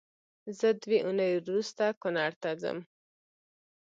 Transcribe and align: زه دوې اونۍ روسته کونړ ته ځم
زه 0.57 0.67
دوې 0.83 0.99
اونۍ 1.05 1.31
روسته 1.47 1.85
کونړ 2.01 2.31
ته 2.41 2.49
ځم 2.61 2.77